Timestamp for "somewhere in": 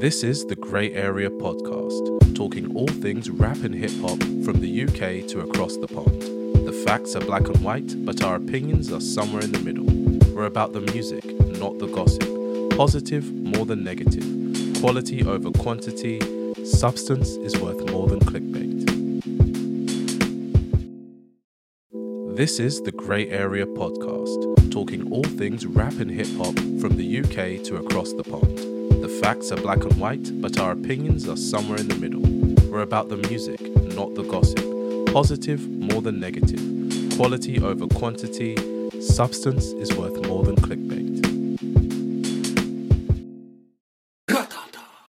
9.02-9.52, 31.36-31.88